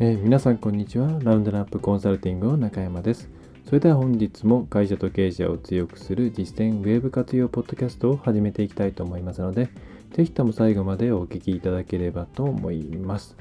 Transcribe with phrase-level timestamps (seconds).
[0.00, 1.18] えー、皆さんこんにちは。
[1.24, 3.28] ラウンドナップコンサルティングの中山です。
[3.66, 9.70] それでは本日も会社と経営者を強くする実践ウェブ活用ポッドキャストを始めていきたいと思いますので、
[10.12, 13.36] ぜひとも最後までお聞きいただければと思います。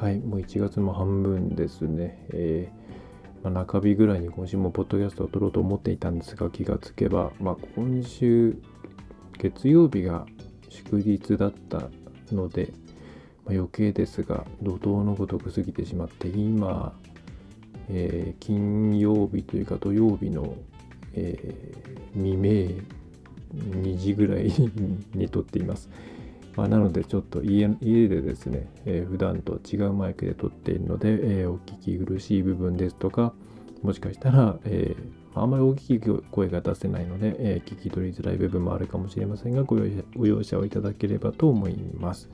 [0.00, 2.24] はい、もう1月も半分ですね。
[2.32, 8.56] えー、ま、中日ぐらいに今週もポッドキャストを撮ろうと思っていたんですが、気がつけば、まあ、今週
[9.38, 10.24] 月曜日が
[10.70, 11.90] 祝日だった
[12.32, 12.72] ので、
[13.48, 16.92] まあ、余計ですが怒涛のごとく過ぎてしまって今、
[17.88, 20.54] えー、金曜日というか土曜日の、
[21.14, 22.82] えー、未明
[23.82, 24.52] 2時ぐらい
[25.14, 25.88] に撮っています。
[26.54, 33.32] まあ、なのでちょっと家でですね、えー、普段と違うマイクで撮っているので、えー、お聞き苦しい部分ですとか
[33.82, 39.78] もしかしたら、えー、あまり大きい声が出せないので、え、聞き取りづらい部分もあるかもしれませんがご
[40.26, 42.28] 容赦をいただければと思います。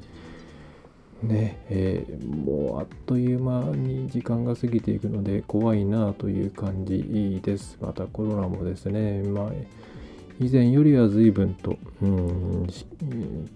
[1.23, 7.79] ねえー、もうあっという間に時間が過ぎていくので怖いなという感じです。
[7.81, 9.53] またコロナもですね、まあ、
[10.41, 12.67] 以前よりは随分と、うん、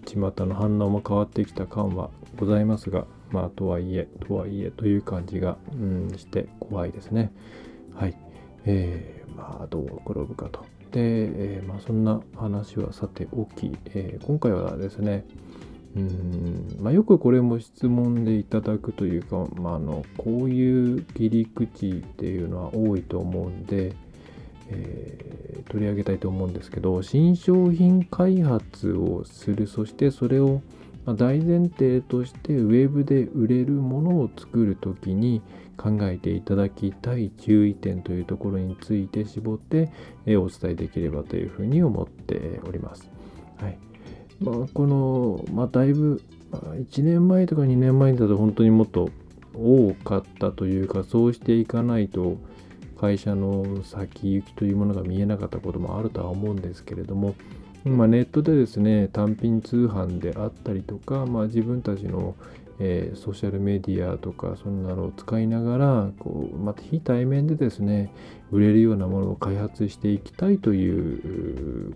[0.05, 7.31] 巷の反応も変わってきた感はございますが、まあ、とはいえ、とはいえという感じが、うん、して怖いですね。
[7.93, 8.15] はい。
[8.65, 10.61] えー、まあ、どう転ぶかと。
[10.91, 15.25] で、えー、まあ、そんな話はさておき、えー、今回はですね、
[15.95, 23.95] うんまあ、よくこれも質問でいただくというか、まあ、あのこういう切り口っていうのは多いと思うんで、
[24.69, 30.61] えー、取り上げたいと思うんですけど新商品開発をするそしてそれを
[31.07, 35.41] 大前提としてウェブで売れるものを作るときに
[35.75, 39.91] 考えていただきたい注意点というところについて絞って
[40.27, 43.09] お伝えできればというふうに思っております。
[43.57, 43.88] はい
[44.41, 49.09] まあ、この、まあ、だいぶ、まあ、1年前とか2年前だと本当にもっと
[49.53, 52.37] 多かったというか、そうしていかないと
[52.99, 57.35] 会社の先行きというものが見えなかったこともあるとは思うんですけれども、
[57.85, 62.35] まあ、ネットでですね、単品通販であったりとか、まあ、自分たちの、
[62.79, 68.11] えー、ソーシャルメディアとかそんなのを使いながらこうまた非対面でですね
[68.51, 71.93] 売れるようなものを開発していきたいという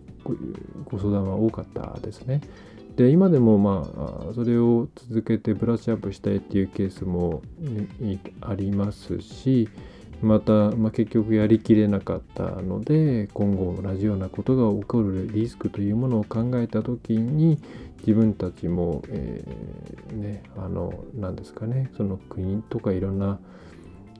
[0.85, 2.41] ご相談は多かったですね。
[2.95, 7.41] で今でもまあそれを続けてブラッシュアップしたいっていうケースも
[8.41, 9.67] ありますし
[10.21, 17.59] また、まあ、結局やりきれなかったので今後同じようなことが起こるリスクというものを考えた時に
[18.05, 23.39] 自分たちも、えー、ね、あの、何ですかね、その国とかいろんな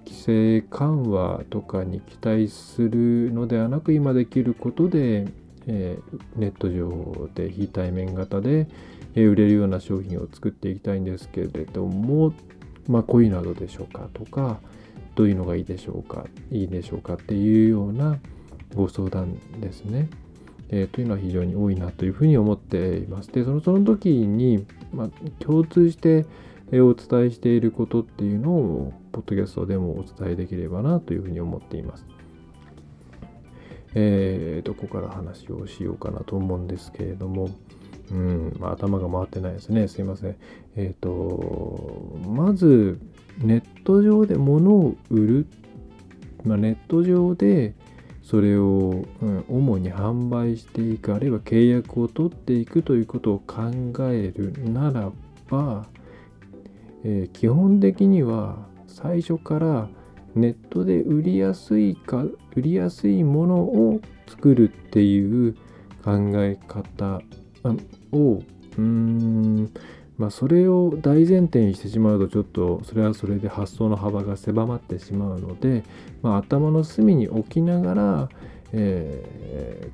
[0.06, 5.28] 規制緩和とかに期待するのではなく、今できることで、
[5.68, 8.68] えー、ネット上で非対面型で、
[9.16, 12.34] えー、売れるような商品を作っていきたいんですけれども、
[12.88, 14.60] まあ、こういうのはどうでしょうかとか、
[15.16, 18.18] どういうのがいいでしょうか、いいでしょうかっていうような
[18.74, 20.10] ご相談ですね。
[20.76, 23.32] えー、というのは非常に多いなというふうに思っています。
[23.32, 26.26] で、そのその時に、まあ、共通して
[26.72, 32.08] お伝えしていることっていうのを、ポッドキャストでもお伝えできればなというふうに思っています。
[33.94, 37.52] えー、どこから話をしようかなと思うんですけれども、
[38.10, 39.88] うん、まあ、頭が回ってないですね。
[39.88, 40.36] すいません。
[40.76, 43.00] えっ、ー、と、まず、
[43.38, 45.48] ネット上で物を売る、
[46.44, 47.76] まあ、ネット上で、
[48.24, 53.72] それを、うん、主に販売していくあるいは契約を取っていくということを考
[54.10, 55.12] えるなら
[55.50, 55.86] ば、
[57.04, 59.90] えー、基本的には最初から
[60.36, 62.24] ネットで売りやすいか
[62.56, 65.54] 売りやすいものを作るっていう
[66.04, 67.22] 考え方
[68.12, 68.42] を
[68.78, 69.72] うーん
[70.18, 75.84] まあ、それを大前提にしてしまうとちょっとそれはそれで発想の幅が狭まってしまうので、
[76.22, 78.30] まあ、頭の隅に置きながら、
[78.74, 79.90] え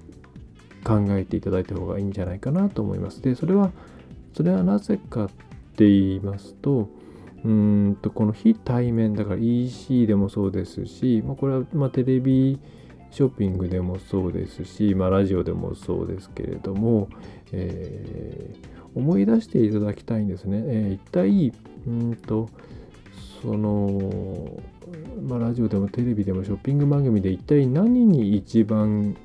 [0.84, 3.22] ー、考えていただいた方がいいんじゃないかなと思います。
[3.22, 3.72] でそれは
[4.34, 5.30] それはなぜかっ
[5.76, 6.90] て言いますと
[7.46, 12.60] うんとこの非対面だから EC でもそうですし、まあ、これはまテレビ
[13.12, 17.08] ショッピングでもそうですし、まあ、ラジオでもそうですけれども、
[17.54, 20.64] えー思い出していただきたいんですね。
[20.66, 21.54] えー、一体、
[21.88, 22.50] うんと、
[23.42, 24.62] その、
[25.28, 29.16] まあ、ラジオでもテレビでもショッピング番組で一体何に一番、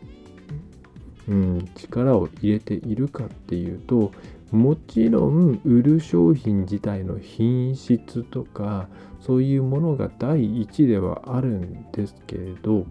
[1.29, 4.13] うん、力を入れているかっていうと
[4.53, 8.89] もちろん売る商品自体の品質とか
[9.21, 12.87] そういうものが第一ではあるんですけれど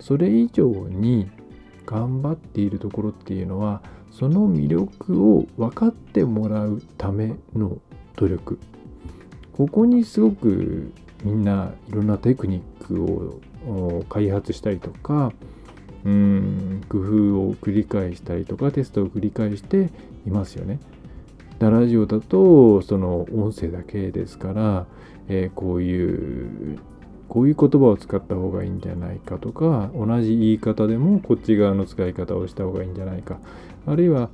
[0.00, 1.28] それ以上に
[1.86, 3.82] 頑張っているところっていうのは
[4.12, 7.78] その魅力を分かってもらうための
[8.16, 8.58] 努力
[9.52, 10.92] ここにすごく
[11.24, 15.32] みんないろんなテクニックを開発したりとか
[16.04, 17.04] うん工夫
[17.40, 19.90] を繰り返したりとかテストを繰り返して
[20.26, 20.80] いますよね。
[21.60, 24.86] ラジオだとその音声だけですから、
[25.28, 26.78] えー、こういう
[27.28, 33.38] こういう言葉を使った方がいいんじゃないかとか同じ言い方でもこっち側の使い方をした方がいいんじゃないか
[33.86, 34.30] あるいは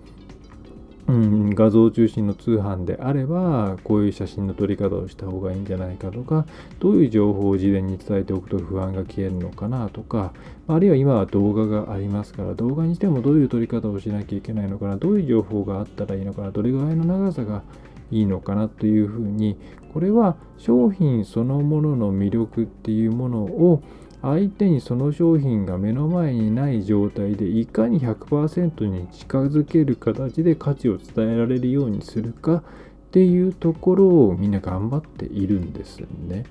[1.08, 6.44] うん、画像中心の通販であればこういう写真の撮り方をした方がいいんじゃないかとか
[6.80, 10.34] どういう情報を事前に伝えておくと不安が消えるのかなとか
[10.68, 17.62] あるいは今は動画がありますから動画にしてもどういう撮り方をしなきゃいけないのかなどういう情報があったらいいのかなどれぐらいの長さが
[18.10, 19.56] いいのかなというふうに
[19.94, 23.82] これは商品そのものの魅力っていうものを
[24.20, 32.62] 相手にその商品が目の前にない状態でいかに100%に近づける形で価値を伝えられるようにするかっ
[33.10, 36.44] ていうところをみんな頑張っているんですね。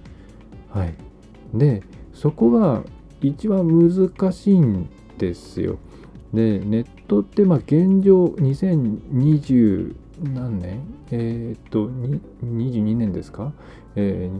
[0.69, 0.95] はい。
[1.53, 1.83] で、
[2.13, 2.83] そこが
[3.21, 5.77] 一番難しいんですよ。
[6.33, 10.79] で、ネットってまあ現状2020何年？
[11.11, 11.89] えー、っと、
[12.43, 13.53] 22年ですか？
[13.95, 14.37] えー、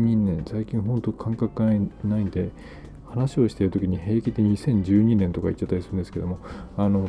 [0.00, 1.66] 年、最近本当感覚が
[2.04, 2.50] ないんで、
[3.06, 6.38] 話をしている時に平気で2012年とか言っちゃったりするんですけども、
[6.76, 7.08] あの、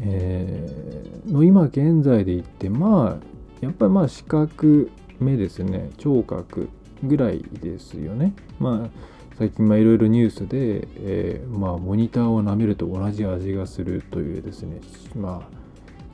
[0.00, 4.90] えー、の今現在で言って、まあ、やっぱりまあ視覚、
[5.20, 6.68] 目ですね、聴覚
[7.02, 8.34] ぐらいですよね。
[8.58, 14.80] まあ最近いろいろニュースで、えー、まあ、モニターを舐めると同じ味がするというですね、
[15.16, 15.63] まあ、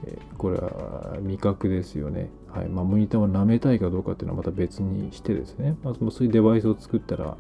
[0.07, 2.31] えこれは味覚ですよね。
[2.53, 2.69] はい。
[2.69, 7.37] まあ、モニターを舐めたいかどうかっていうのはまた別にしてですね、まあ、そういうデバイスを作ったら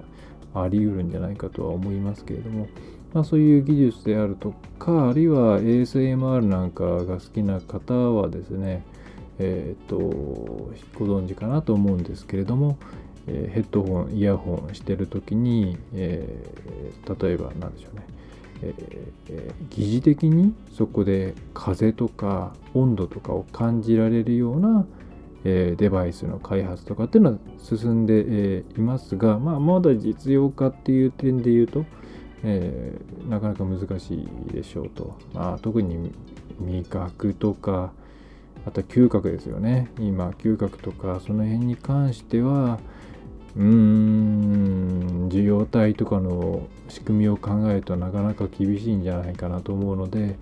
[0.55, 2.69] あり得るんじゃないかとは思いますけれども、
[3.13, 8.85] まあ、そういう技術であるとか、あるいは ASMR なんかが好きな方はですね、
[9.39, 12.79] えっ、と、ご存知かなと思うんですけれども、
[13.27, 18.07] えー、ヘッドホン、イヤホンしてるときに、えー、例えば何でしょうね、
[18.63, 24.87] え、疑似的にそこで風とか温度とかを感じられるような、
[25.45, 31.85] え、デバイスの開発とかっていうのは進んで、え、いますが、まあ、まだ実用化っていう点で言うと、
[32.43, 36.13] えー、なかなか難しいでしょうと、まあ、特に
[36.59, 37.93] 味覚とか
[38.67, 39.91] あと嗅覚ですよね。
[39.99, 42.79] 今嗅覚とかその辺に関しては
[43.57, 50.37] うーん受容体とかの仕組みを考えるとなかなか厳しいんじゃないかなと思うので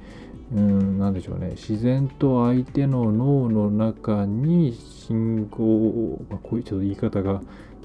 [0.54, 1.50] うん何でしょうね。
[1.50, 7.42] 自然と相手の脳の中に信号を、まあ、こういうちょっと言い方が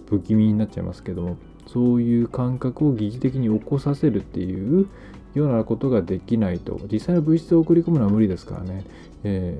[0.09, 1.37] 不気味になっちゃいますけども
[1.67, 4.87] そういう感覚を疑似的に起こさせるっていう
[5.33, 8.83] ようなことができないと実際の物質を送り込むのは無理ですからね、
[9.23, 9.57] え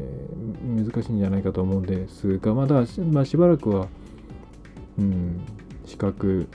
[0.66, 3.88] ー、難しいんじゃないかと思うんですがまだ、まあ、しばらくは
[4.98, 5.42] うん、
[5.86, 6.48] 視覚、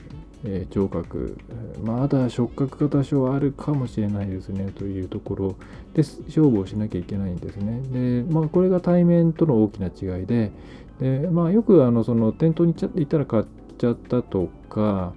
[0.45, 1.37] えー、聴覚、
[1.83, 5.55] まだ触覚が多少あるかもしれないですねというところ。
[5.93, 7.81] で勝負をしなきゃいけないんですね。
[8.23, 10.51] で、まあ、これが対面との大きな違いで、
[10.99, 13.43] でまあ、よくあのその店頭に行ったら買っ
[13.77, 15.13] ちゃったとか、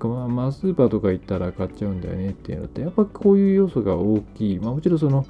[0.00, 4.58] まあ、まあ、スーパーとか行ったら買っちゃうんだよねっていうのって、やっぱこういう要素が大きい。
[4.58, 5.24] まあ、もちろんその、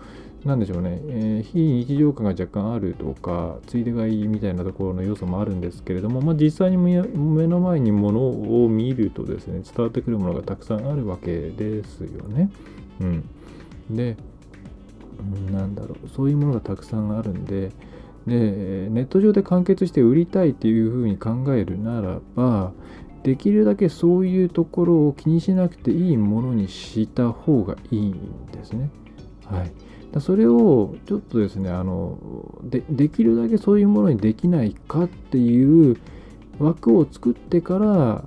[0.46, 7.02] なんでしょうね、えー、非日常感が若干あるとか、ついで買いみたいなところの要素もあるんですけれども、まあ、実際に目
[7.48, 12.48] の前にものを見るとですね、伝わってくるものがたくさんあるわけですよね。
[13.00, 13.28] うん。
[13.90, 14.16] で、
[15.50, 17.72] なんだろう、そういうものがたくさんあるんで、
[18.28, 22.72] で、ネット上で完結して売りたいっていうふうに考えるならば、
[23.24, 28.90] できるだけそういうところを気にしなくていいものにした方がいいんですね。
[29.44, 29.72] はい。
[30.20, 32.18] それをちょっとですねあの
[32.62, 35.96] でできるだけそういうものにできないかっていう
[36.58, 38.25] 枠を作ってから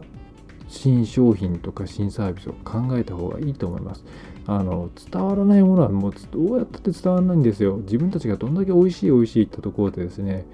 [0.68, 4.04] 新商品とか新サービスを考えた方がいいと思います。
[4.46, 7.78] あの伝わらないものはもうどうやったって伝わらないんですよ。
[7.78, 10.46] 自分たちがどんだけ美味しい美味しいってところでですね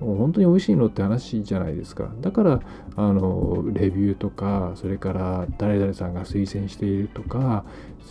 [0.00, 2.08] 本当に美味しいのって話じゃないですか。
[2.20, 2.60] だから、
[2.96, 7.64] あの、レビューとか、それから誰々さんが推薦しているとか、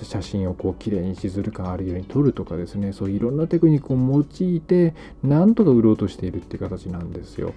[0.04, 7.54] 写真をこう綺麗にしずる感あるように撮るとかですね、そういろんなテクニックを用いて、なんとか売ろうとしているって形なんですよ。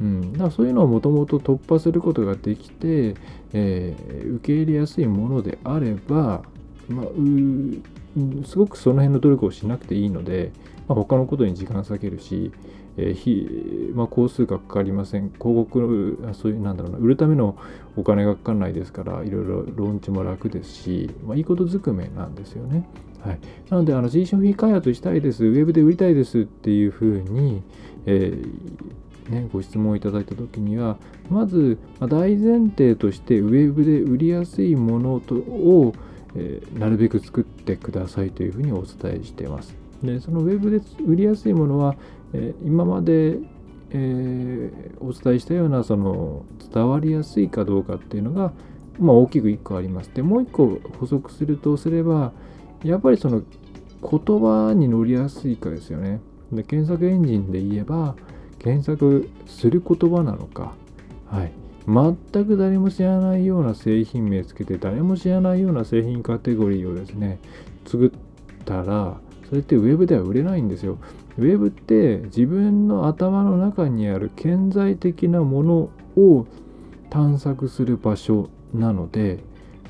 [0.00, 3.14] うん、だからそういうのをもともと突破することができて、
[3.52, 6.42] えー、受け入れやすいものであれば、
[6.88, 7.06] まあ、
[8.46, 10.52] すごくその辺の努力をしなくていいので、
[10.88, 12.50] まあ、他のことに時間を割けるし、
[13.02, 15.40] えーまあ、工数がかかりません広
[15.70, 17.56] 告のそういうなんだろうな売るための
[17.96, 22.86] お金がかかんないですからいろいろローンチも楽ですし、まあ、いいことずくめなんですよね。
[23.24, 23.38] はい、
[23.70, 27.62] なのであの新商品開発したいですウェブで売りたいですっていうふうに、
[28.06, 30.96] えーね、ご質問いただいた時には
[31.28, 35.94] まず大前提としてウェブで売りやすいものとを、
[36.34, 39.74] えー、なるべく作ってくださいというふうにお伝えしています。
[40.02, 41.94] でそのウェブで売りやすいものは、
[42.32, 43.38] え、今まで、
[43.90, 48.52] えー、お伝えしたようなその伝わりやすいかどうかっていうのが、
[48.98, 50.10] まあ、大きく1個あります。
[50.14, 52.32] でもう1個補足するとすれば
[52.84, 53.42] やっぱりその
[54.02, 56.20] 言葉に乗りやすいかですよね。
[56.52, 58.14] で検索エンジンで言えば
[58.58, 60.74] 検索する言葉なのか、
[61.26, 61.52] はい、
[61.86, 67.38] 全く誰も知らないような製品名つけて誰も知らないような製品カテゴリーをですね
[67.86, 70.98] 作ったらそれってウェブでは売れないんですよ。
[71.40, 75.90] ウェブって自分の頭の中にある顕在的なもの
[76.22, 76.46] を
[77.08, 79.38] 探索する場所なので、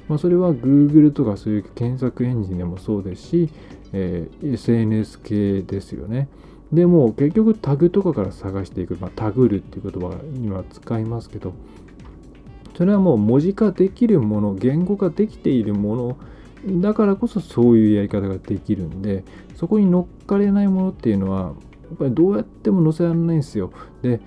[0.08, 3.50] まあ、それは Google とかそういう検索エンジンでもそうですし、
[3.92, 6.28] えー、SNS 系ですよね。
[6.72, 11.52] でも結局タグとかから探していく、まあ、タグるっていう言葉には使いますけど
[12.76, 16.16] それはもう文字化できるもの言語化できているもの
[16.66, 19.24] だからこそそういうやり方ができるんで
[19.56, 21.48] そこに乗っかれないものっていうのはや
[21.94, 23.72] っぱりどうやっても載せられないんですよ。
[24.02, 24.20] で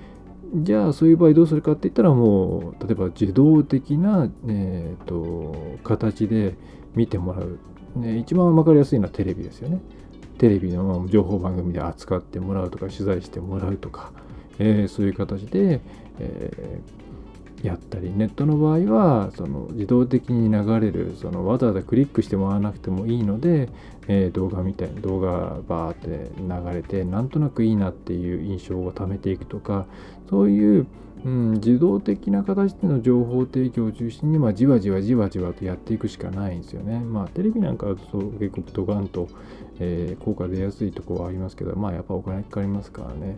[0.56, 6.56] じゃあそういう場合どうするかって言ったらもう例えば自動的な、えーと、形で
[6.94, 7.60] 見てもらう、
[7.96, 9.82] ね、一番分かりやすいのはテレビですよね。
[10.38, 14.12] テレビの情報番組で扱ってもらうとか取材してもらうとか、
[14.60, 15.82] えー、そういう形で、
[16.20, 16.82] え
[17.64, 23.70] やったりネットの場合はその自動的に流れるそのわざわざクリックしてもらわなくてもいいので、
[24.10, 29.86] えー、動画みたいな動画バーって流れてなんとなくいいなっていう印象を貯めていくとか
[30.30, 30.88] そういう、
[31.24, 37.00] うん、自動的な形での情報提供を中心に、まあ、じわじわじわじわとやっていくしかないんですよね。
[37.00, 39.30] まあテレビなんかだと結構ドガンと、
[39.80, 43.38] えー、効果出やすいとこはありますけどまあやっぱお金かかりますからね。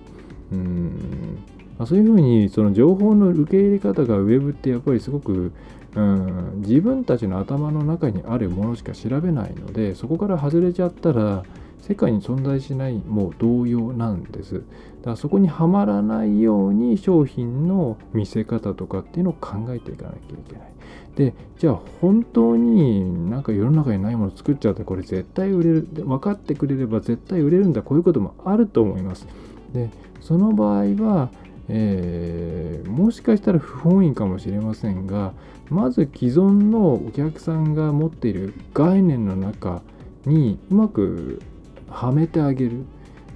[0.52, 5.52] うんま、そういうふうにその情報の受け入れ方がウェブってやっぱりすごく、
[5.96, 11.44] うん、自分たちの頭の中にあるものしか調べないのでそこから外れちゃったら
[11.80, 14.56] 世界に存在しないもう同様なんです。
[14.56, 14.66] だか
[15.12, 20.76] らそこにはまらないように商品の見せ方とかっていうのを考えていかなきゃいけない。
[21.16, 25.82] で、じゃあ本当になんか世の中にないもの作っちゃうとこれ絶対売れる。
[25.94, 27.84] 分かってくれれば絶対売れるんだ。
[27.84, 29.28] こういうこともあると思います。
[29.72, 29.92] で、
[30.22, 31.30] その場合は
[31.68, 35.34] えー、もしかしたら不本意かもしれませんが
[35.70, 39.82] まず既存のお客さんが持っている概念の中
[40.26, 41.42] にうまく
[41.90, 42.86] はめてあげる、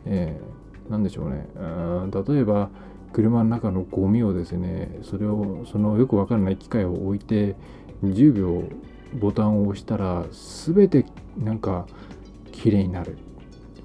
[0.05, 1.47] えー、何でしょうね。
[1.55, 2.69] う例えば
[3.13, 7.55] 車の中のゴミをですねそれをそのよくわからない機械を置いて
[8.03, 8.63] 10秒
[9.19, 10.25] ボタンを押したら
[10.65, 11.05] 全て
[11.37, 11.87] なんか
[12.51, 13.17] 綺麗になる。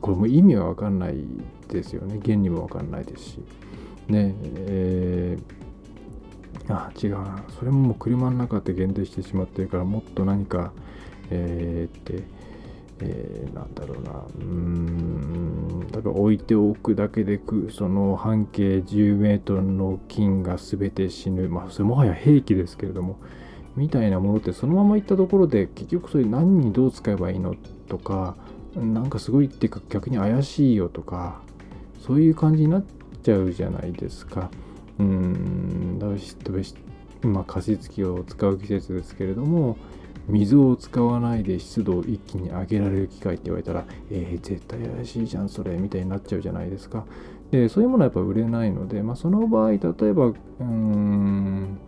[0.01, 1.25] これも意味はわかんない
[1.69, 2.21] ですよね。
[2.23, 3.39] 原理もわかんないですし。
[4.09, 7.17] ねえー、あ違う
[7.59, 10.73] それももう車の中って限定してしまってるからもっと何か
[11.31, 12.25] えー、って、
[13.01, 14.25] えー、なんだろうな。
[14.41, 21.49] うん例えば置いておくだけでくその半径10メートルの金が全て死ぬ。
[21.49, 23.19] まあそれもはや兵器ですけれども
[23.77, 27.55] みたいなものってそのまま行ったところで結局それ何にどう使えばいいの
[27.89, 28.37] とか
[28.77, 31.41] なんかすごいっていうか逆に怪しいよとか
[32.05, 32.85] そういう感じになっ
[33.25, 34.51] ちゃうじゃないですか。
[35.01, 36.19] うんだから
[37.25, 39.77] 今加湿器を使う季節ですけれども
[40.29, 47.05] 水を使わないで湿度を一気に上げられる機械って言われたらえー、絶対怪しいじゃんそれみたいになっちゃうじゃないですか。
[47.51, 51.79] でそういうものはやっぱ売れないので、まあ、その場合例えばうーん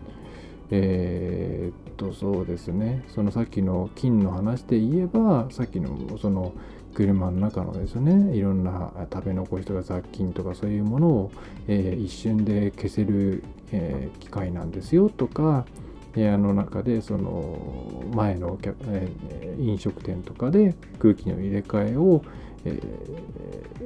[0.71, 6.53] えー、っとそうですねそのさっきの金の話で言えばさっきのその
[6.97, 11.33] 車の中のですねいろんな食べ残しとか雑菌とかそういうものを、
[11.69, 15.67] えー、一瞬で消せる、えー、機械なんですよとか
[16.15, 22.25] 部屋の中でその前の、えー、飲食店とかで空気の入れ替えを、
[22.65, 22.81] え、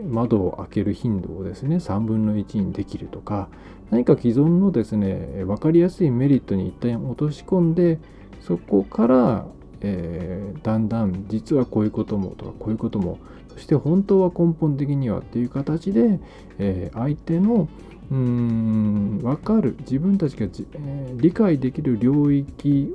[0.09, 3.49] 窓を開ける頻度をですね3分の1にできるとか
[3.91, 7.99] 何か既存のですね分かりやすいメリットに一旦落とし込んで
[8.41, 9.47] そこから
[9.83, 13.19] えー、だんだん実はこういうこともとかこういうことも
[13.55, 16.21] そして本当は根本的にはっていう形で、
[16.59, 17.69] えー、相手の
[18.11, 22.95] うーん分かる自分たちがじ、えー、理解できる領域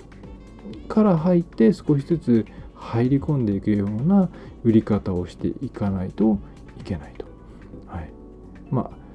[0.88, 4.30] から入って少しずつ入り込んでいくような
[4.64, 6.38] 売り方をしていかないと
[6.80, 7.26] いけないと。
[7.88, 8.12] はい、
[8.70, 9.06] まあ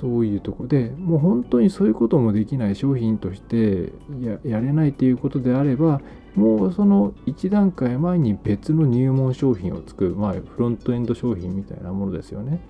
[0.00, 6.02] そういうとこでもう本当にそういうこともできない商品としてややれないっていうことであれば
[6.36, 12.60] もうその1段階前に別の入門商品を作る、まあ、フロントエンド商品みたいなものですよね。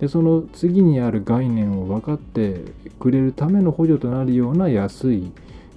[0.00, 2.60] でその次にある概念を分かって
[2.98, 5.30] くれるための補助となるような安い、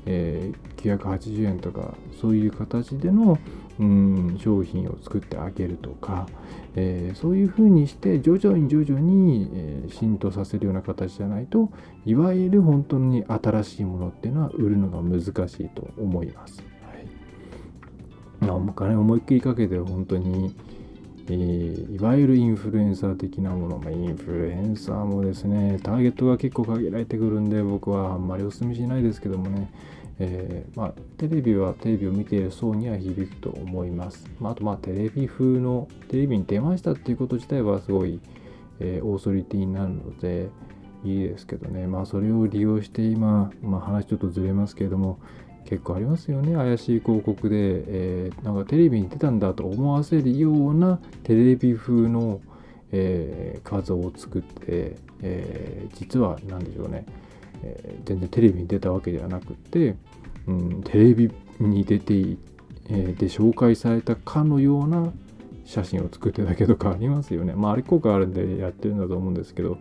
[0.08, 3.38] えー、980円とかそういう形での
[3.80, 6.28] うん商品を作ってあげるとか、
[6.76, 11.70] えー、そういうふうにして徐々に徐々に、えー、浸透させるような形じゃないと
[12.06, 16.75] いわゆる本当に新しいものっていうのは売るのが難しいと思います。
[18.42, 20.56] はい、お金思いっきりかけて本当に
[21.28, 29.72] えー、いわゆるインフルエンサー的なもの、まあ、インフルエンサーもですね、ターゲットが結構限られてくるんで、僕はあんまりお勧めしないですけどもね、
[30.20, 34.30] えー、まあ、テレビはテレビを見ている層には響くと思います。
[34.40, 38.20] まあ、あと、まあ、テレビ風の、テレビに出ましたっていうこと自体はすごい、
[38.80, 40.50] えー、オーソリティになるので、
[41.04, 45.20] いいですけどね、まあ、それを利用して今、まあ、話ちょっとずれますけれども、
[45.66, 46.56] 結構ありますよね。
[46.56, 52.40] 怪しい広告で、えー、なんかテレビに出たんだと思わせるようなテレビ風の、
[52.92, 57.06] えー、画像を作って、えー、実は何でしょうね、
[57.64, 59.96] え全然テレビに出たわけではなくて、
[60.48, 62.38] うん、テレビに出て、
[62.90, 65.12] えで紹介されたかのような
[65.66, 67.54] 写真を作ってたけとかありますよね。
[67.56, 69.80] まああれ効果あるんでやってるんだと思うんですけど、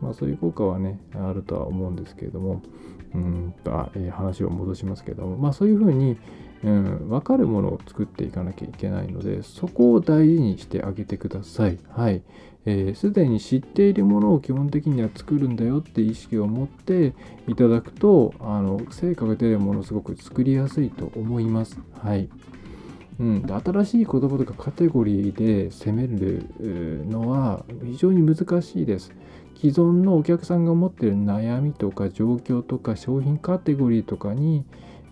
[0.00, 2.62] まあそういう効果はね、あるとは思うんですけれども、
[3.14, 6.16] うんと、えー、話を戻しますけども、まあそういうふうに、
[6.64, 11.78] うん、分かるものを作っていかなきゃいけないので、そこを大事にしてあげてください。
[11.88, 12.22] はい。
[12.66, 17.14] えー、で、に知っているものを基本的には作るんだよって意識を持って
[17.46, 21.78] いただくと、あの成果が出るものすごく作りやすいと思います。
[22.02, 22.28] はい。
[23.20, 26.46] うん、新しい言葉とかカテゴリーで攻める
[27.08, 29.12] のは非常に難しいです。
[29.60, 34.64] 既存のお客さんが持ってる悩みとか状況とか商品カテゴリーとかに、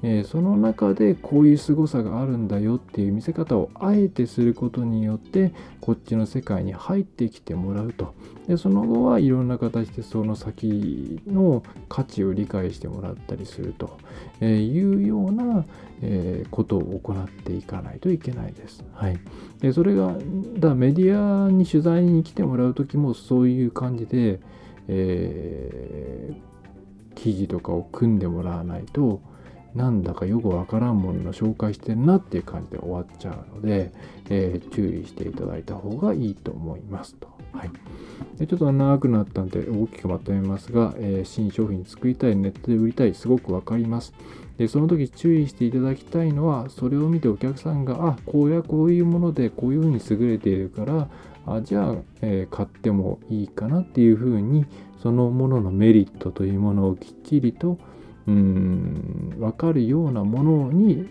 [0.03, 8.15] えー、その中でこういう凄さがあるんだよっていう見せ方をあえてすることによってこっちの世界に入ってきてもらうと
[8.47, 13.99] でその後はいろんな形でその先の価値を理解してもらったりすると
[14.45, 15.65] いうような、
[16.03, 18.85] えー、ことを行っていかないといけないです。
[18.93, 19.19] はい、
[19.61, 20.15] でそれが
[20.59, 24.39] だメディアに取材に来てもらう時もそういう感じで、
[24.89, 29.21] えー、記事とかを組んでもらわないと
[29.77, 33.93] なんだかよくわからんものの紹介してるなっていう感じで終わっちゃうので、
[34.31, 37.29] えー、注意していただいた方がいいと思いますと。
[37.53, 37.71] はい、
[38.39, 44.15] でちょっと長くなったんで大きくまとめますが、えー、新商品作りたい、ネットで売りたい、すごくわかります。
[44.59, 51.09] で、その時注意していただきたいのは、それを見てお客さんが、あ、こうやこういうものでこういうふうに優れているから、
[51.47, 54.67] あじゃあ、えー、買ってもいいかなっていうふうに、
[55.03, 57.79] そのもののメリットというものをきっちりと
[58.27, 61.09] うん分かるようなものに、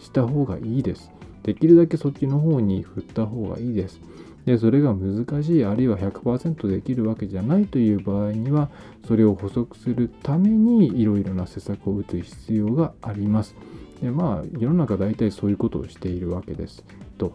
[0.00, 1.10] した方がいいです。
[1.42, 4.00] できるだけそっちの方に振った方がいいです。
[4.46, 8.70] でそれが難しいあるいは100%できるわけじゃないという場合には
[9.06, 13.54] それを補足するためにいろいろな施策を打つ必要があります。
[14.02, 16.84] でまあ世の中大体そういうことをしているわけです。
[17.18, 17.32] と。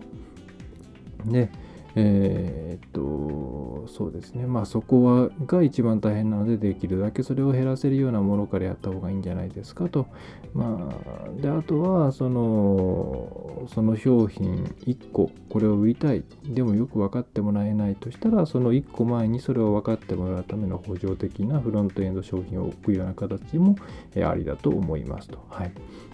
[1.26, 1.50] で、
[1.98, 4.46] えー、っと、そうですね。
[4.46, 10.08] まあそこはが一番大変なので、できるだけそれを減らせるようなものからやった方がいいんじゃないですかと。
[10.54, 16.24] まあ、で、あとは、その、その商品1個、これを売りたい。
[16.46, 23.78] でもよく分かってもらえないとしたら、その1個前にそれを分かってもらうための補助的なフロントエンド商品を置くような形も
[24.16, 25.40] ありだと思いますと。
[25.50, 25.72] はい。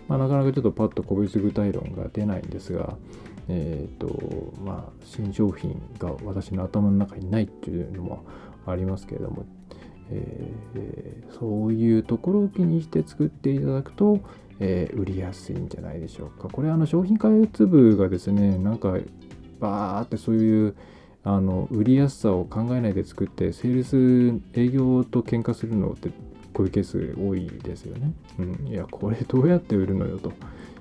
[0.07, 2.97] まあ、なかなかちょっとパッと個別具体論が出ないんですが、
[3.47, 8.25] えっ、ー、と、まあ、新商品が私の頭の中にないっていうのも
[8.65, 9.45] ありますけれども、
[10.09, 14.19] えー、そういうところを気にして作っていただくと、
[14.59, 16.49] えー、売りやすいんじゃないでしょうか。
[16.49, 18.97] これあの商品開発部がですね、なんか
[19.59, 20.75] バーってそういう
[21.23, 26.09] あの売りやすさを考えないで作ってセールス営業と喧嘩するのって
[26.53, 28.11] こういうケース多いですよね。
[28.39, 30.33] うん、いやこれどうやって売るのよと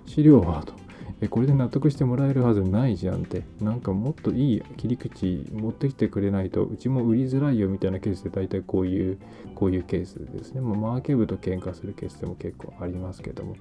[0.07, 0.73] 資料はと
[1.22, 3.42] えこれで納得してもらえるはずないじゃんって。
[3.61, 9.18] なんかもっといい切り口持ってきてくれないとうちも売りづらいよみたいなケースで大体こういう
[9.54, 13.56] こういうケースですね、まあ、マーケ部と喧嘩するケースでも結構ありますけども。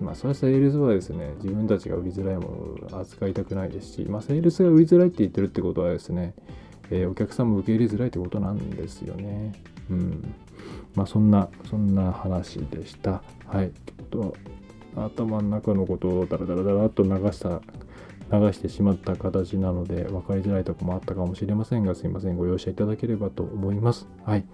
[0.00, 6.34] まあそれはセールスはですね自分たちが売りづらいものを扱いたくないですしまあセールスが売りづらいって言ってるってことはですね、
[6.90, 9.52] えー、お客さんも受け入れづらいってことなんですよね。
[9.90, 10.34] うん。
[10.94, 13.22] まあそんなそんな話でした。
[13.46, 13.70] はい。
[13.70, 14.36] ちょっと
[14.96, 17.60] 頭の中のことをダラダラダラっと流した
[18.32, 24.08] 流してしまった形なので分かりづらいとこもあったかもしれませんがすいませんご容赦いただければと思います。
[24.24, 24.44] はい。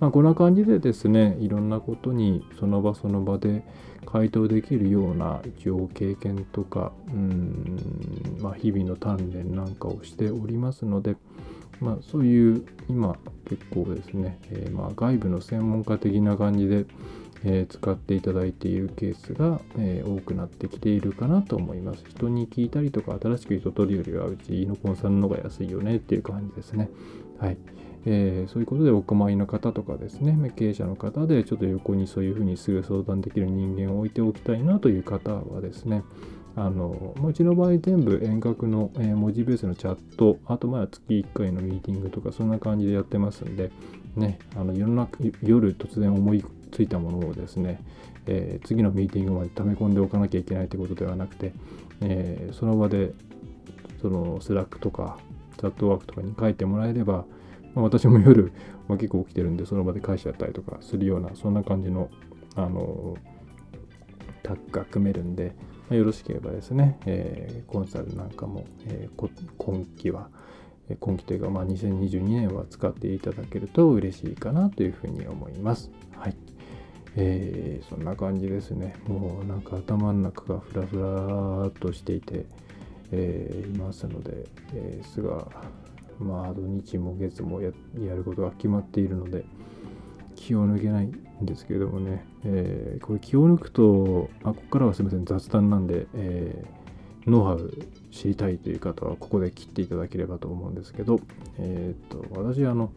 [0.00, 3.64] まあ、こんな感じでですねいろんなことにその場その場で
[4.06, 7.76] 回答できるような一応経験とかうん、
[8.40, 11.16] まあ、日々の鍛錬なんかをしておりますので、
[11.80, 13.16] まあ、そういう今
[13.48, 16.86] 結構ですね、えー、まあ外部の専門家的な感じで
[17.44, 22.04] え、使っていただいているケースが、え、多くなってきているかなと思います。
[22.08, 26.88] 人に聞いたりとか、新しく人取るよりは、うちのコンサルの方が安いよねっていう感じですね。
[27.38, 27.56] はい。
[28.06, 36.04] えー、そういうことでお困りの方とかですね、経営者の方でちょっと横にそういうふうにすぐ相談できる人間を置いておきたいなという方はですね、
[36.56, 43.70] あのうちの場合全部遠隔の、え、文字ベースのチャット、あとまあ月1回のミーティングとかそんな感じでやってますんで、
[44.16, 47.80] ね、あの夜中夜突然思いついたものをですね、
[48.26, 51.52] えー、次のミーティングまで溜め込んでおかなきゃいけないということではなくて、
[52.00, 53.12] えー、その場で
[54.00, 55.18] そのスラックとか
[55.58, 57.24] チャットワークとかに書いてもらえれば、
[57.74, 58.52] まあ、私も夜、
[58.88, 62.10] まあ、結構起きてるんでその場で返しちゃったりとかするようなそんな感じの
[62.54, 63.16] あの
[64.42, 65.54] タッグが組めるんで、
[65.88, 69.08] まあ、よろしければですね、えー、コンサルなんかも、え、
[69.58, 70.28] 今期は
[70.96, 75.90] 今期というか、まあ、2022年は使っていただけると嬉しいかなというふうに思います。
[76.16, 76.36] はい。
[77.20, 78.94] えー、そんな感じですね。
[79.08, 82.46] もうなんか頭の中がフラフラっとしていて、
[83.10, 85.48] えー、いますので、えー、すが、
[86.20, 87.72] まあ土日も月もや
[88.14, 89.44] ることが決まっているので、
[90.36, 96.64] 気を抜けないんですけれどもね、え、これ気を抜くと、あ、ここからはすみません、雑談なんで、え、
[97.26, 97.72] ノウハウ
[98.12, 101.20] 知りたいという方はここで切っていただければと思うんですけど、
[101.58, 102.92] えっ、と、私、あの、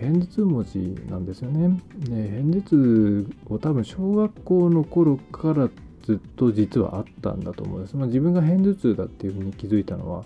[0.00, 0.76] 片頭痛持ち
[1.10, 1.78] なんですよね。
[1.98, 5.68] で片頭痛を多分小学校の頃から
[6.02, 7.96] ずっと実はあったんだと思うんです。
[7.96, 10.24] まあ、自分が片頭痛だっていうふうに気づいたのは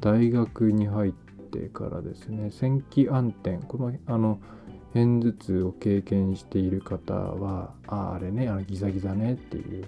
[0.00, 2.50] 大学に入ってからですね。
[2.50, 3.58] 戦気暗転。
[3.66, 4.40] これあの
[4.92, 9.84] 片頭痛を経験している方は、ああ、あれね、あのギザギザねっていう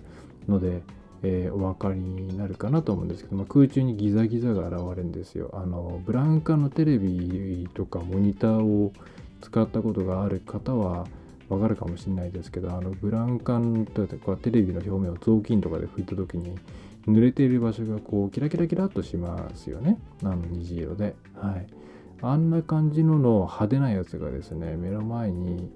[0.47, 0.83] ので、
[1.23, 5.51] えー、お分かりになるかなと思うんですけど、まあ、空中にギザギザが現れるんですよ。
[5.55, 8.93] あのブランカのテレビとかモニターを
[9.41, 11.07] 使ったことがある方は
[11.49, 16.57] わかるかもしれないですけどあのブランカンとかテレビの表面を雑巾とかで拭いた時に
[17.07, 21.15] 濡れている場所がこうキラキラキラっとしますよねあの虹色で。
[21.35, 21.67] はい、
[22.21, 25.71] あんな感じのの派手なやつがですね目の前に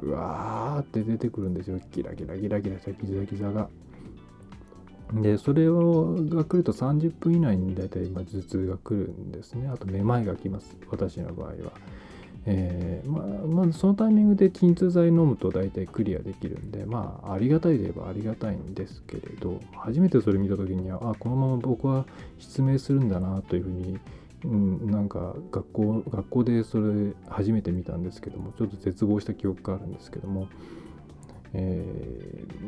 [0.00, 3.68] うわーって出てくるんですよキラキラキラキラしたギザギザが。
[5.12, 9.68] で、それをが来ると30分以内に大体今頭痛が来るんですね。
[9.68, 10.76] あとめまいが来ます。
[10.90, 11.54] 私の場合は。
[12.48, 22.06] えー、まあ、まあ、そのタイミングで鎮痛剤飲むと大体クリアできるんで、まあ、ありがたいといえばありがたいんですけれど、初めてそれ見た時には、あ、このまま僕は
[22.38, 23.98] 失明するんだなというふうに、
[24.44, 30.46] うん、なんか学校、学校でそれ初めて見たんですけども、ちょっと絶望した記憶があるんですけども、
[31.52, 31.84] え、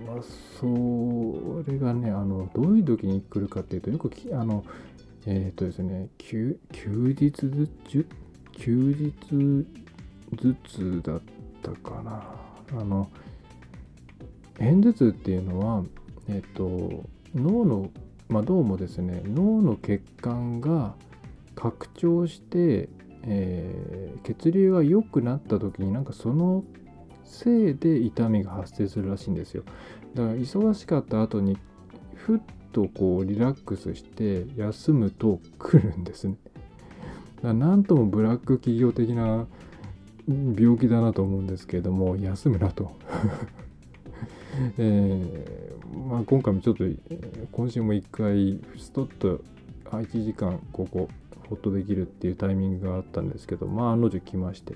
[0.09, 0.23] まあ、
[0.59, 4.64] それがね、あの、どういう時に来るかっていうと、よくあの、
[5.27, 7.31] えっ、ー、とですね、休日
[8.53, 9.66] 休日
[10.37, 11.21] 頭痛だっ
[11.62, 12.81] たかな。
[12.81, 13.11] あの、
[14.59, 15.85] 片頭痛っていうのは、
[16.27, 17.90] えっ、ー、と、脳の、
[18.31, 20.94] まあ、どうもですね、脳の血管が
[21.55, 22.88] 拡張して、
[23.25, 26.64] えー、血流が良くなった時になんかその
[27.29, 29.62] せいで痛みが発生するらしいんですよ
[30.18, 31.57] だから忙しかった後に
[32.16, 32.40] ふっ
[32.72, 36.35] とこうリラックスして休むと来るんですね。
[37.40, 39.46] なんともブラック企業的な
[40.26, 42.90] 病気だなと思うんですけれども休むなと。
[44.76, 46.85] えー、まあ、今回もちょっと
[47.52, 49.40] 今週も一回ストッと
[49.85, 51.09] 1時間ここ
[51.48, 54.74] ホッとできるっていうタイミングがあったんですけどまあ案の定来まして。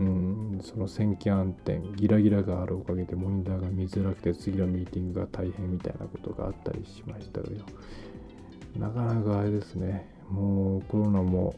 [0.00, 7.64] うんその戦記暗転ギラギラがあるおかげでモニターが見づらくて次のミーティングが大変みたいなことがあったりしましたけど
[8.78, 11.54] なかなかあれですねもうコロナも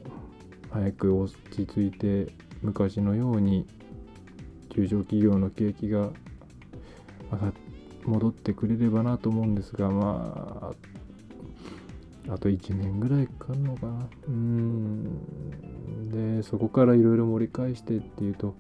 [0.71, 3.67] 早く落ち着いて昔のように
[4.75, 6.11] 中小企業の景気が
[8.05, 11.00] 戻ってくれればなと思うんですがまあ
[12.29, 14.09] あと1年ぐらいかかるのかな。
[14.29, 16.11] うん。
[16.11, 18.55] でそこからいろいろ盛り返してっていうと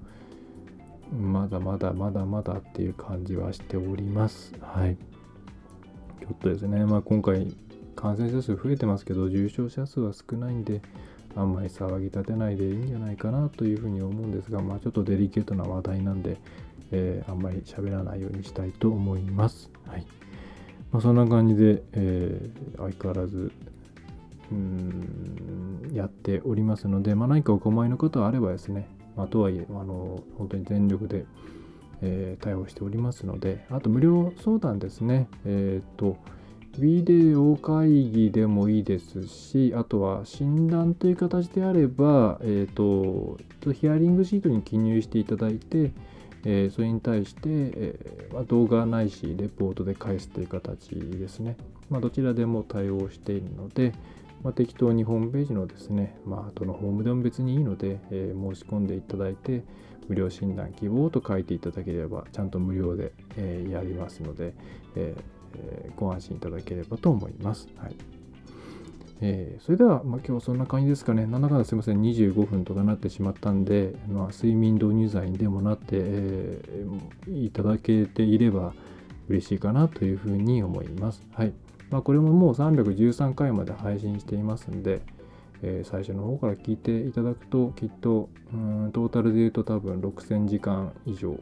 [1.12, 4.54] まだまだまだまだっていう感じはしております。
[4.60, 4.96] はい。
[6.20, 6.84] ちょっとですね。
[6.84, 7.54] まあ今回
[7.96, 10.80] 感染者数増えてますけど重症者数は少ないんで
[11.36, 16.38] あんまり騒ぎ立てないでいいんじゃないかなというふうに思うんですがまあちょっとデリケートな話題なんで、
[16.92, 19.70] えー、あんまり喋らないようにしたいと思います。
[19.86, 20.06] はい。
[20.92, 23.52] まあ、そんな感じで、えー、相変わらず
[24.50, 31.24] うんやっておりますので、まあ、何かお困りのことあればですね、まあ、とはいえあの本当に全力で、
[32.02, 35.28] えー、対応しておりますのであと無料相談ですね。
[35.44, 36.16] えっ、ー、と
[36.78, 45.90] ビデオ会議でもいいですし、あとは診断という形であれば、えっ、ー、と、ヒアリングシートに記入していただいて、
[46.44, 51.56] え、それに対して、えま、動画ないしレポートで返すという形ですね、
[51.88, 53.92] ま、どちらでも対応しているので、
[54.42, 59.62] ま、適当にホームページのですね、まあ、どのホームでも別にいいので、え、申し込んでいただいて
[60.08, 64.54] 無料診断希望と書いていただければちゃんと無料で、え、やりますので、
[64.96, 65.14] え、
[65.96, 67.68] ご安心いただければと思います。
[67.76, 68.19] はい
[69.22, 71.26] えー、それでは、まあ、今日そんな感じですかね。
[71.26, 78.72] なんだかんだすいません、25分とかなってしまったんで、まあ、睡眠導入剤にでもなって、えー、いただけていれば
[79.28, 81.22] 嬉しいかなというふうに思います。
[81.32, 81.52] はい。
[81.90, 85.02] まあ、これももう313回まで配信していますんで、
[85.62, 91.38] えー、最初の方から聞いていただくと、きっと、うんトータルで言うと多分6000時間以上、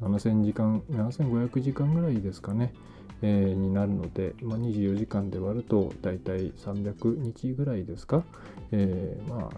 [0.00, 2.72] 7000時間、7500時間ぐらいですかね。
[3.22, 8.24] えー、になるので、まあ、24時間で割ると大体300日ぐらいですか、
[8.72, 9.56] えー、まあ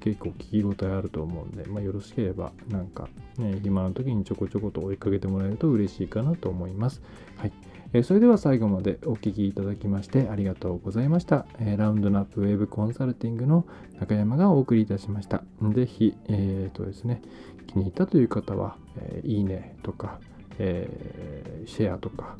[0.00, 7.02] 結構聞き応えあると思うんで、まあ、よろしければなんか、ね、暇の時にちょこちょこと追いかけてもらえると嬉しいかなと思います。
[7.36, 7.52] はい。
[7.92, 11.46] えー、それでは最後までお聴きいただきましてありがとうございました。
[11.58, 13.66] えー、ラウンドナップウェブコンサルティングの
[13.98, 15.42] 中山がお送りいたしました。
[15.74, 17.20] ぜひ、えっ、とですね、
[17.66, 20.20] 気に入ったという方は、えいいねとか、
[20.58, 22.36] えシェアとか、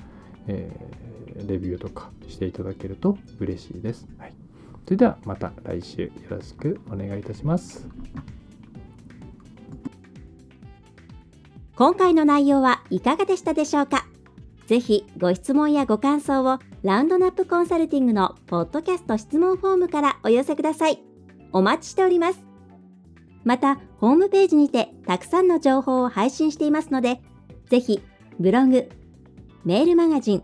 [0.46, 4.06] えー、レビューとかしていただけると嬉しいです。
[4.18, 4.34] はい、
[4.84, 7.86] それではまた来週よろしくお願いいたします。
[11.76, 14.06] 今回の内容はいかがでしたでしょうか？
[14.66, 21.02] ぜひご質問やご感想をラウンドナップコンサルティングのポッドキャスト質問フォームからお寄せください。
[21.52, 22.40] お待ちしております。
[23.42, 27.22] また、ホームページにてたくさんの情報を配信していますので、
[27.70, 28.02] ぜひ
[28.40, 28.90] ブログ、
[29.64, 30.42] メールマガジン、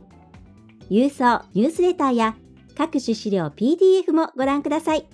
[0.89, 2.37] 郵送ニュースレターや
[2.77, 5.09] 各種資料 PDF もご覧ください。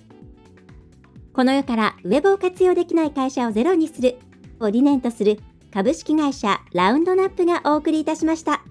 [1.33, 4.19] この世からウェブを活用できない会社をゼロにする
[4.59, 5.39] を理念とする
[5.73, 8.61] 株式会社ラウンドナップがお送りいたしました。